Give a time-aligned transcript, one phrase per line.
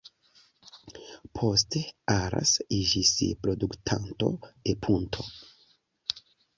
[1.39, 1.83] Poste
[2.15, 3.13] Arras iĝis
[3.45, 5.33] produktanto de punto.